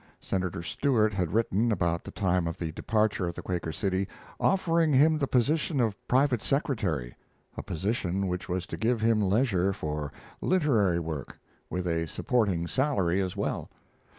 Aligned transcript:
Senator 0.19 0.63
Stewart 0.63 1.13
had 1.13 1.31
written, 1.31 1.71
about 1.71 2.03
the 2.03 2.09
time 2.09 2.47
of 2.47 2.57
the 2.57 2.71
departure 2.71 3.27
of 3.27 3.35
the 3.35 3.43
Quaker 3.43 3.71
City, 3.71 4.07
offering 4.39 4.91
him 4.93 5.15
the 5.19 5.27
position 5.27 5.79
of 5.79 6.07
private 6.07 6.41
secretary 6.41 7.15
a 7.55 7.61
position 7.61 8.27
which 8.27 8.49
was 8.49 8.65
to 8.65 8.77
give 8.77 8.99
him 9.01 9.21
leisure 9.21 9.73
for 9.73 10.11
literary 10.41 10.99
work, 10.99 11.37
with 11.69 11.85
a 11.85 12.07
supporting 12.07 12.65
salary 12.65 13.21
as 13.21 13.37
well. 13.37 13.69